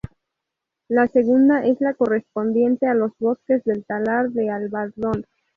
[0.87, 5.27] La segunda es la correspondiente a los bosques del talar de albardón.